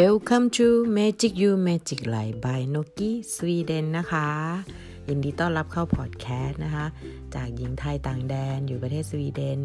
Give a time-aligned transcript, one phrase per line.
[0.00, 4.28] Welcome to Magic You Magic Life by Noki Sweden นะคะ
[5.08, 6.86] ยินดีต้อนรับเข้าพอดแคสต์นะคะ
[7.34, 9.58] จากหญิงไทยต่างแดนอยู่ประเทศสวีเดน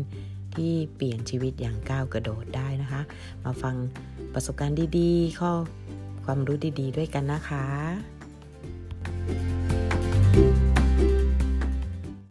[0.55, 3.01] ที่เปลี่ยนชีวิตอย่างก้าวกระโดดได้นะคะ
[3.45, 3.75] มาฟัง
[4.33, 5.51] ประสบการณ์ดีๆ ข้อ
[6.25, 7.65] ความรู้ดีๆ ด้วยกันนะคะ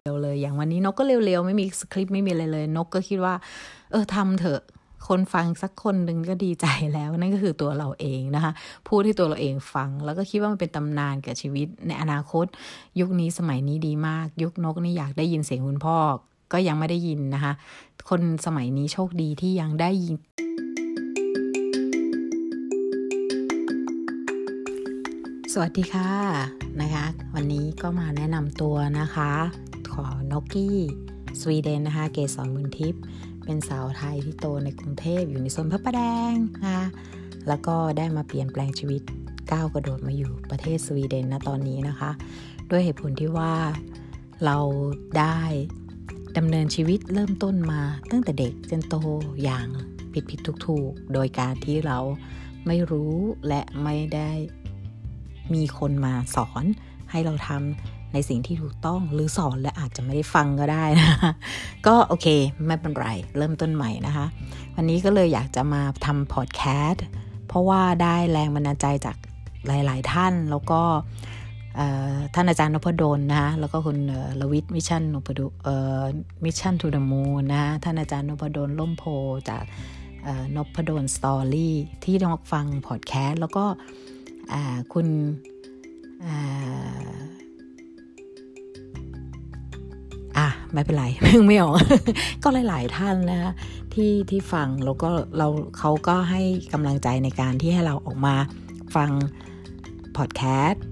[0.05, 3.35] เร็วเลยอย่างวันนี้นกก็เร็วๆ ไม่มีสคริปต์ไม่มีอะไรเลย นกก็คิดว่า
[3.91, 4.63] เออทำเถอะ
[5.07, 8.53] คนฟังสักคนหนึ่งก็ดีใจแล้วนั่นก็คือตัวเราเองนะคะ
[8.87, 12.47] พูดที่ตัวเราเองฟัง แล้วก็คิดว่ามันเป็นตำนานกับชีวิต ในอนาคต
[13.01, 15.97] ยุคนี้สมัยนี้ดีมาก ยุคนกนี่อยากได้ยินเสียงคุณพ่อ
[16.53, 17.53] ก็ยังไม่ได้ยินนะคะ
[18.09, 20.15] คนสมัยนี้โชคดีที่ยังได้ยิน
[25.53, 26.11] สวัสดีค่ะ
[26.81, 29.33] นะคะ วันนี้ก็มาแนะนำตัวนะคะ
[29.93, 30.79] ขอนกกี้
[31.41, 33.03] สวีเดนนะคะ เกสรบุญทิพย์
[33.47, 36.87] เป็นสาวไทยที่โตในกรุงเทพอยู่ในโซนพระประแดงนะคะ
[37.49, 39.03] แล้วก็ได้มาเปลี่ยนแปลงชีวิต
[39.53, 42.11] ก้าวกระโดดมาอยู่ประเทศสวีเดนนะตอนนี้นะคะ
[42.71, 43.55] ด้วยเหตุผลที่ว่า
[44.45, 44.59] เรา
[45.19, 45.41] ได้
[46.37, 47.81] ดำเนินชีวิตเริ่มต้นมา
[48.11, 48.97] ตั้งแต่เด็กจนโต
[49.43, 49.67] อย่าง
[50.13, 51.99] ผิดผิดถูกถูกโดยการที่เรา
[52.67, 53.15] ไม่รู้
[53.49, 54.31] และไม่ได้
[55.55, 56.65] มีคนมาสอน
[57.11, 61.11] ให้เราทำ ในสิ่งที่ถูกต้องหรือสอนและอาจจะไม่ได้ฟังก็ได้นะ
[61.87, 62.27] ก็โอเค
[62.67, 63.09] ไม่เป็นไร
[63.39, 64.27] เริ่มต้นใหม่นะคะ
[64.75, 67.05] วันนี้ก็เลยอยากจะมาทำพอดแคสต์
[67.49, 69.17] เพราะว่าได้แรงบันดาลใจจาก
[69.67, 70.81] หลาย ๆ ท่านแล้วก็
[72.35, 73.99] ท่านอาจารย์นพดลนะคะแล้วก็คุณ
[74.41, 76.03] รวิศ Mission นพดลเอ่อ
[76.45, 79.05] Mission To The Moon นะคะท่านอาจารย์นพดล ร่มโพธิ์
[79.51, 79.65] จาก
[80.57, 83.65] นพดล Story ที่ต้องฟังพอดแคสต์แล้วก็
[84.93, 85.07] คุณ
[90.73, 91.75] ไม่เป็นไรเพิ่งไม่ออก
[92.43, 93.53] ก็หลาย ๆ ท่านนะคะ
[93.95, 96.43] ที่ที่ฟังแล้วก็เราเขาก็ให้
[96.73, 98.35] กำลังใจในการที่ให้เราออกมา
[98.97, 99.11] ฟัง
[100.17, 100.83] พอดแคสต์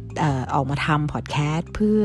[0.55, 2.05] ออกมาทำพอดแคสต์เพื่อ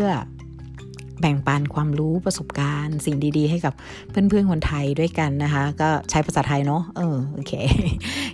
[1.22, 3.74] แบ่งปันความรู้ประสบการณ์ สิ่งดีๆ ให้กับ
[4.10, 7.54] เพื่อนๆคนไทยด้วยกันนะคะ ก็ใช้ภาษาไทยเนาะเออโอเค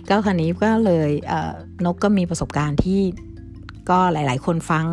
[0.08, 1.52] ก็คราวนี้ก็เลยเออ
[1.84, 3.00] นกก็มีประสบการณ์ที่
[3.90, 4.86] ก็หลาย ๆ คนฟัง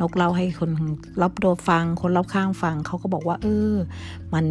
[0.00, 0.70] นกเล่าให้คน
[1.20, 3.74] รอบตัวฟัง คนรอบข้างฟังเขาก็บอกว่า เออ
[4.34, 4.44] มัน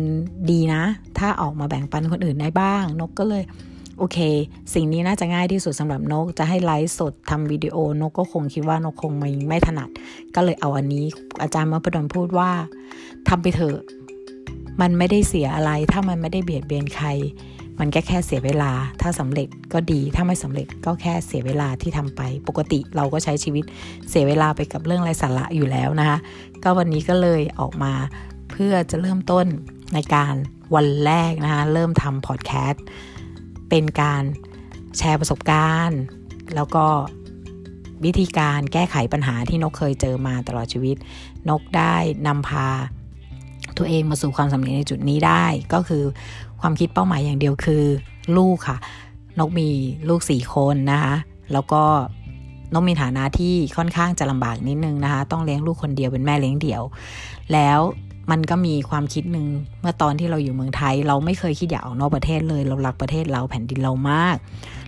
[0.49, 0.83] ดีนะ
[1.17, 3.43] ถ้าออกมาแบ่งปันคนอื่นได้บ้าง นกก็เลย
[3.99, 4.17] โอเค
[4.73, 9.89] สิ่งนี้น่าจะง่ายที่สุดสำหรับนก จะให้ไลฟ์สดทำวิดีโอนกก็คงคิดว่านกคงไม่ไม่ถนัด
[10.35, 11.05] ก็เลยเอาอันนี้
[11.41, 12.49] อาจารย์มพดลพูดว่า
[13.27, 13.77] ทำไปเถอะ
[14.81, 17.07] มันไม่ได้เสียอะไร ถ้ามันไม่ได้เบียดเบียนใคร
[17.79, 23.63] มันแค่แค่เสียเวลา ถ้าสำเร็จก็ดี ถ้าไม่สำเร็จก็แค่เสียเวลาที่ทำไป ปกติเราก็ใช้ชีวิต
[24.09, 26.17] เสียเวลาไปกับเรื่องไร้สาระอยู่แล้วนะคะ
[26.63, 27.93] ก็วันนี้ก็เลยออกมา
[28.51, 29.45] เพื่อจะเริ่มต้น
[29.93, 30.33] ในการ
[30.75, 32.83] วันแรกนะคะ เริ่มทำพอดแคสต์
[33.69, 34.23] เป็นการ
[34.97, 36.01] แชร์ประสบการณ์
[36.55, 36.85] แล้วก็
[38.05, 40.95] วิธีการแก้ไขปัญหาที่นกเคยเจอมาตลอดชีวิต
[41.49, 41.95] นกได้
[42.27, 42.67] นำพา
[43.77, 46.03] ตัวเองมาสู่ความสำเร็จในจุดนี้ได้ ก็คือ
[46.61, 47.83] ความคิดเป้าหมายอย่างเดียวคือ
[48.37, 48.77] ลูกค่ะ
[49.39, 49.69] นกมี
[50.09, 51.15] ลูกสี่คนนะคะ
[51.53, 51.83] แล้วก็
[52.73, 56.81] นกมีฐานะที่ค่อนข้างจะลำบากนิดนึงนะคะ ต้องเลี้ยงลูกคนเดียวเป็นแม่เลี้ยงเดี่ยว
[57.53, 57.79] แล้ว
[58.31, 59.45] มันก็มีความคิดหนึ่ง
[59.81, 64.35] เมื่อตอนที่เราอยู่เมืองไทย เราไม่เคยคิดอยากออกนอกประเทศเลย เรารักประเทศเราแผ่นดินเรามาก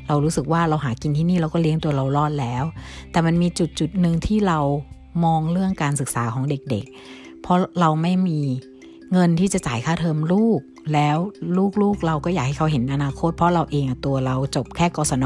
[0.07, 2.63] เรารู้สึกว่าเราหากินที่นี่เราก็เลี้ยงตัวเรารอดแล้ว
[3.11, 4.59] แต่มันมีจุดจุดหนึ่งที่เรา
[5.25, 8.39] มองเรื่องการศึกษาของเด็กๆ เพราะเราไม่มี
[9.15, 10.59] เงินที่จะจ่ายค่าเทอมลูก
[10.93, 11.17] แล้ว
[11.81, 15.25] ลูกๆเราก็อยากให้เขาเห็นอนาคต เพราะเราเองตัวเราจบแค่กศน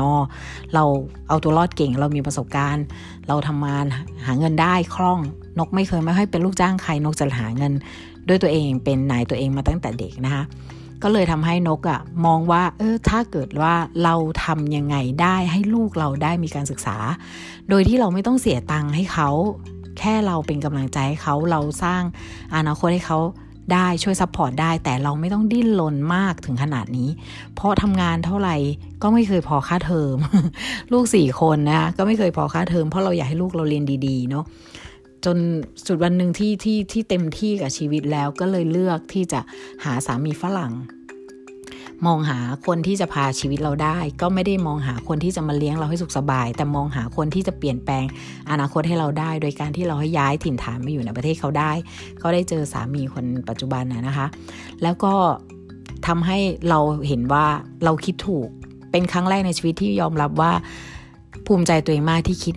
[0.74, 0.84] เรา
[1.30, 2.86] เอาตัวรอดเก่งเรามีประสบการณ์
[3.28, 3.86] เราทำงาน
[4.26, 5.20] หาเงินได้คล่อง
[5.60, 7.74] นกไม่เคยไม่ให้เป็นลูกจ้างใครนกจะหาเงิน
[8.28, 10.44] ด้วยตัวเองเป็นนายตัวเองมาตั้งแต่เด็กนะคะ
[11.04, 13.74] ก็เลยทำให้นกอะมองว่าเออถ้าเกิดว่า
[14.04, 16.98] เราทำยังไงได้ให้ลูกเราได้มีการศึกษา
[17.70, 19.30] โดยที่เราไม่ต้องเสียตังค์ให้เขา
[20.00, 22.02] แค่เราเป็นกำลังใจให้เขาเราสร้าง
[22.56, 23.20] อนาคตให้เขา
[23.74, 27.10] ได้ช่วย support ได้ แต่เราไม่ต้องดิ้นรนมากถึงขนาดนี้
[27.56, 28.56] เพราะทำงานเท่าไหร่
[29.04, 30.16] ก็ไม่เคยพอค่าเทอม
[30.92, 34.46] ลูกสี่คนนะก็ไม่เคยพอค่าเทอมเพราะเราอยากให้ลูกเราเรียนดีๆเนาะ
[35.26, 35.38] จน
[35.86, 39.40] สุดวันหนึ่งที่ที่ที่เต็มที่กับชีวิตแล้วก็เลยเลือกที่จะ
[39.84, 40.74] หาสามีฝรั่ง
[42.08, 48.04] มองหาคนที่จะพาชีวิตเราได้ ก็ไม่ได้มองหาคนที่จะมาเลี้ยงเราให้สุขสบาย แต่มองหาคนที่จะเปลี่ยนแปลง
[48.52, 51.72] อนาคตให้เราได้ โดยการที่เราให้ย้ายถิ่นฐานมาอยู่ในประเทศเขาได้
[52.22, 54.28] ก็ได้เจอสามีคนปัจจุบันนะนะคะ
[54.84, 55.14] แล้วก็
[56.08, 56.38] ทำให้
[56.70, 57.46] เราเห็นว่า
[57.84, 58.48] เราคิดถูก
[58.92, 60.52] เป็นครั้งแรกในชีวิตที่ยอมรับว่า
[61.48, 62.56] ภูมิใจตัวเองมากที่คิด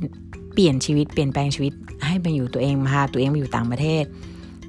[0.52, 1.72] เปลี่ยนชีวิตเปลี่ยนแปลงชีวิต
[2.06, 4.04] ให้มาอยู่ตัวเองพาตัวเองมาอยู่ต่างประเทศ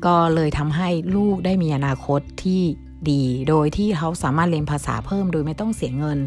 [0.05, 2.63] ก็เลยทำให้ลูกได้มีอนาคตที่
[3.11, 6.19] ดี โดยที่เขาสามารถเรียนภาษาเพิ่มโดยไม่ต้องเสียเงิน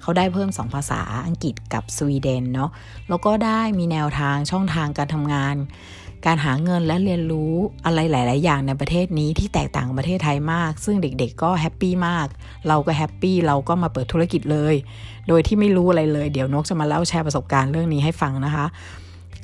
[0.00, 2.70] เขาได้เพิ่ม 2 ภาษาอังกฤษกับสวีเดนเนาะ
[3.08, 5.56] แล้วก็ได้มีแนวทางช่องทางการทำงาน
[6.26, 7.52] การหาเงินและเรียนรู้
[7.84, 12.26] อะไรหลาย ๆ อย่างในประเทศนี้ที่แตกต่างประเทศไทยมาก ซึ่งเด็ก ๆ ก็ happy มาก
[12.68, 14.74] เราก็ happy เราก็มาเปิดธุรกิจเลย
[15.28, 18.66] โดยที่ไม่รู้อะไรเลย เดี๋ยวนกจะมาเล่าแชร์ประสบการณ์เรื่องนี้ให้ฟังนะคะ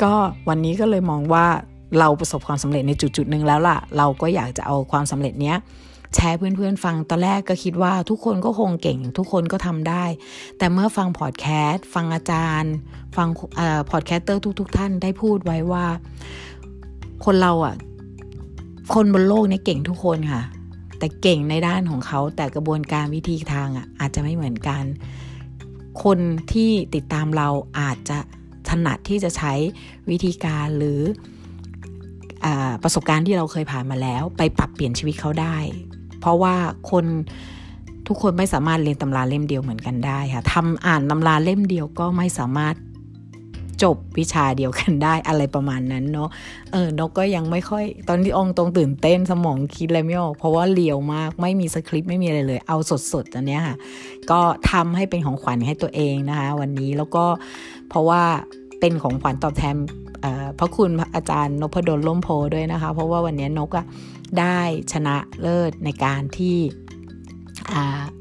[0.02, 0.12] ก็
[0.49, 1.46] วันนี้ก็เลยมองว่า
[1.99, 5.56] เราประสบความสำเร็จในจุดๆหนึ่งแล้วล่ะ เราก็อยากจะเอาความสำเร็จเนี้ย
[6.14, 10.05] แชร์เพื่อนๆฟังตอนแรกก็คิดว่าทุกคนก็คงเก่ง ทุกคนก็ทำได้
[10.58, 12.75] แต่เมื่อฟังพอดแคสต์ฟังอาจารย์
[13.16, 13.28] ฟัง
[13.91, 15.87] podcaster ทุก ๆ ท่านได้พูดไว้ว่า
[17.25, 17.76] คนเราอะ
[18.94, 20.43] คนบนโลกนี้เก่งทุกคนค่ะ
[20.99, 24.84] แต่เก่งในด้านของเขา แต่กระบวนการวิธีทางอะ อาจจะไม่เหมือนกัน
[26.05, 26.19] คน
[26.52, 27.49] ที่ติดตามเรา
[27.81, 28.19] อาจจะ
[28.69, 29.52] ถนัดที่จะใช้
[30.10, 31.00] วิธีการหรือ
[32.44, 32.46] อ
[32.82, 35.56] ประสบการณ์ที่เราเคยผ่านมาแล้ว ไปปรับเปลี่ยนชีวิตเขาได้
[36.20, 36.55] เพราะว่า
[36.91, 37.05] คน
[38.06, 42.75] ทุกคนไม่สามารถเรียนตำราเล่มเดียวเหมือนกันได้ค่ะทำอ่านตำราเล่มเดียวก็ไม่สามารถ
[43.82, 46.29] จบวิชาเดียวกันได้อะไรประมาณนั้นเนาะ
[46.73, 52.76] เออนกก็ยังไม่ค่อย ตอนที่องตรงตื่นเต้นสมองคิดอะไรไม่ออก เพราะว่าเลียวมากไม่มีสคริปต์ไม่มีอะไรเลย เอา
[53.12, 53.76] สดๆอันเนี้ยค่ะ
[54.31, 57.25] ก็ทำให้เป็นของขวัญให้ตัวเองนะคะ วันนี้แล้วก็
[57.88, 58.23] เพราะว่า
[58.81, 59.75] เป็นของขวัญตอบแทน
[60.59, 63.85] พระคุณอาจารย์นพดลล่มโพด้วยนะคะ เพราะว่าวันนี้นกอะ
[64.41, 64.61] ได้
[64.93, 66.59] ชนะเลิศในการที่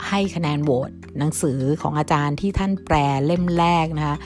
[0.10, 2.96] ให้คะแนนโหวตหนังสือของอาจารย์ที่ท่านแปล
[3.26, 4.18] เล่มแรกนะคะ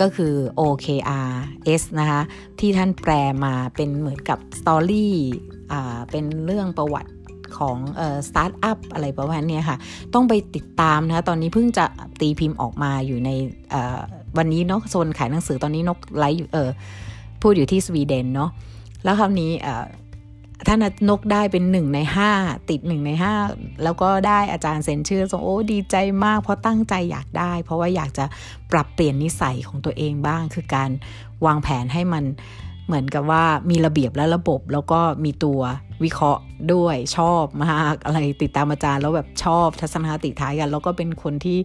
[0.00, 2.22] ก็คือ OKRS นะคะ
[2.60, 3.12] ที่ท่านแปล
[3.44, 5.14] มาเป็นเหมือนกับสตอรี่
[6.10, 7.12] เป็นเรื่องประวัติ
[7.58, 7.78] ของ
[8.28, 9.76] สตาร์ทอัพอะไรประมาณนี้ค่ะ
[10.14, 11.84] ต้องไปติดตามนะคะ ตอนนี้เพิ่งจะ
[12.20, 13.30] ตีพิมพ์ออกมาอยู่ใน
[14.36, 16.70] วันนี้เนาะโซนขายหนังสือตอนนี้นกไลฟ์อยู่เออ
[17.42, 18.50] พูดอยู่ที่สวีเดนเนาะ
[19.04, 19.50] แล้วคราวนี้
[20.66, 22.30] ท่านนกได้เป็นหนึ่งในห้า
[22.70, 23.34] ติดหนึ่งในห้า
[23.82, 28.24] แล้วก็ได้อาจารย์เซ็นชื่อส่งโอ้ดีใจมากเพราะตั้งใจอยากได้ เพราะว่าอยากจะ
[28.70, 30.90] ปรับเปลี่ยนนิสัยของตัวเองบ้าง คือการ
[31.46, 32.24] วางแผนให้มัน
[32.86, 35.60] เหมือนกับว่ามีระเบียบและระบบ แล้วก็มีตัว
[36.04, 36.42] วิเคราะห์
[36.72, 41.58] ด้วยชอบมากอะไรติดตามอาจารย์แล้วแบบชอบทัศนคติคล้ายกัน แล้วก็เป็นคนที่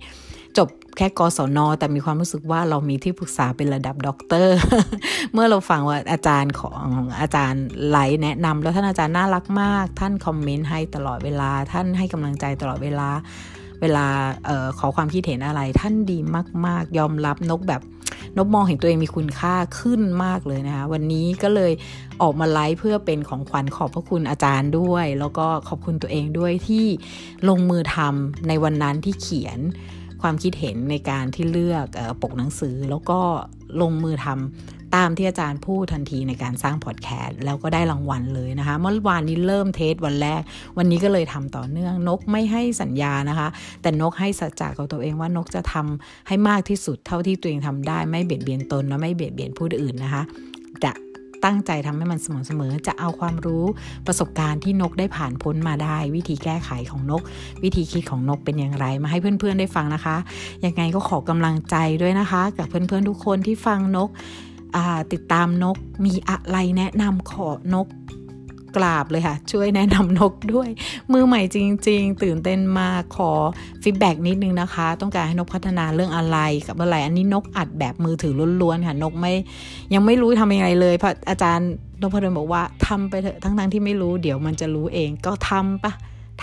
[0.57, 4.57] จบแค่กศนแต่มีความรู้สึกว่าเรามีที่ปรึกษาเป็นระดับด็อกเตอร์
[5.33, 6.81] เมื่อเราฟังว่าอาจารย์ของ
[7.19, 13.09] อาจารย์ไลฟ์แนะนำแล้วท่านอาจารย์น่ารักมาก ท่านคอมเมนต์ให้ตลอดเวลา ท่านให้กำลังใจตลอดเวลา
[13.81, 14.06] เวลา
[14.48, 16.19] ออขอความคิดเห็นอะไร ท่านดี
[16.65, 17.81] มาก ๆ ยอมรับนกแบบ
[18.38, 21.71] นกมองเห็นตัวเองมีคุณค่าขึ้นมากเลยนะคะ วันนี้ก็เลย
[22.21, 26.86] ออกมาไลฟ์เพื่อเป็นของขวัญขอบพระคุณอาจารย์ด้วย แล้วก็ขอบคุณตัวเองด้วยที่
[27.50, 29.60] ลงมือทำในวันนั้นที่เขียน
[30.21, 31.87] ความคิดเห็นในการที่เลือก
[32.21, 33.19] ปกหนังสือ แล้วก็
[33.81, 40.41] ลงมือทำตามที่อาจารย์พูดทันทีในการสร้างพอดแคสต์แล้วก็ได้รางวัลเลยนะคะ เมื่อวานนี้เริ่มเทสวันแรก
[40.77, 43.47] วันนี้ก็เลยทำต่อเนื่อง นกไม่ให้สัญญานะคะ
[43.81, 50.23] แต่นกให้สัจจะกับตัวเองว่านกจะทำให้มากที่สุดเท่าที่ตัวเองทำได้ไม่เบียดเบียนตนและไม่เบียดเบียนผู้อื่นนะคะ
[50.55, 50.56] จะ
[51.45, 53.66] ตั้งใจทำให้มันสม่ำเสมอ จะเอาความรู้
[54.07, 57.22] ประสบการณ์ที่นกได้ผ่านพ้นมาได้ วิธีแก้ไขของนก
[57.63, 60.18] วิธีคิดของนกเป็นอย่างไร มาให้เพื่อนๆได้ฟังนะคะ
[60.66, 64.10] ยังไงก็ขอกำลังใจด้วยนะคะ กับเพื่อนๆทุกคนที่ฟังนก
[65.13, 67.88] ติดตามนกมีอะไรแนะนำขอนก
[68.77, 70.69] กราบเลยค่ะ ช่วยแนะนำนกด้วย
[71.13, 71.57] มือใหม่จ
[71.88, 73.31] ริง ๆ ตื่นเต้นมากขอ
[73.83, 79.34] feedback นิดนึงนะคะ ต้องการให้นกพัฒนาเรื่องอะไรกับอะไร อันนี้นกอัดแบบมือถือล้วนๆค่ะ นกไม่
[79.93, 81.69] ยังไม่รู้ทำยังไงเลยเพราะอาจารย์
[82.01, 85.93] นพดลบอกว่าทำไปเถอะทั้งๆที่ไม่รู้เดี๋ยวมันจะรู้เองก็ทำค่ะ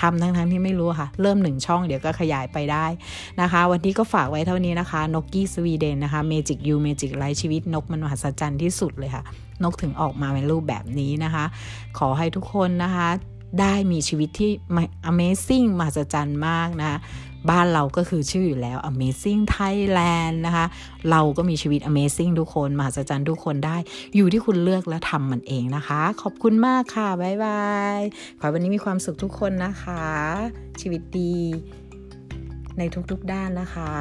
[0.01, 2.87] ทำทั้งทั้งที่ไม่รู้ค่ะ เริ่มหนึ่งช่องเดี๋ยวก็ขยายไปได้
[3.41, 9.23] นะคะ วันนี้ก็ฝากไว้เท่านี้นะคะนกกี้สวีเดนนะคะ magic you magic life ชีวิตนกมันมหัศจรรย์ที่สุดเลยค่ะ
[9.63, 11.45] นกถึงออกมาเป็นรูปแบบนี้นะคะ
[11.99, 13.09] ขอให้ทุกคนนะคะ
[13.61, 14.51] ได้มีชีวิตที่
[15.11, 17.01] Amazing มหัศจรรย์มากนะ
[17.51, 20.67] บ้านเราก็คือชื่ออยู่แล้ว Amazing Thailand นะคะ
[21.11, 23.77] เราก็มีชีวิต Amazing ทุกคน มหัศจรรย์ทุกคนได้
[24.17, 27.65] อยู่ที่คุณเลือกและทำมันเองนะคะ ขอบคุณมากค่ะ บ๊ายบา
[27.97, 28.01] ย
[28.41, 30.05] ขอวันนี้มีความสุขทุกคนนะคะ
[30.81, 31.37] ชีวิตดี
[32.79, 33.93] ในทุกๆด้านนะคะ